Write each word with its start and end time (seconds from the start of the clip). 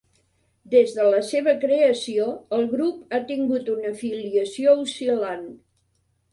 Des 0.69 0.95
de 0.95 1.03
la 1.15 1.19
seva 1.27 1.53
creació, 1.65 2.31
el 2.59 2.65
grup 2.73 3.13
ha 3.13 3.21
tingut 3.33 3.71
una 3.77 3.95
afiliació 3.95 4.77
oscil·lant. 4.89 5.49